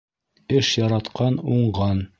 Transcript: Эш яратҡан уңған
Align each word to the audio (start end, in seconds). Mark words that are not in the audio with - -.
Эш 0.61 0.71
яратҡан 0.81 1.41
уңған 1.59 2.07